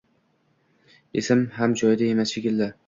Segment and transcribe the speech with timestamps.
[1.23, 2.77] Esim ham joyida emas, shekilli.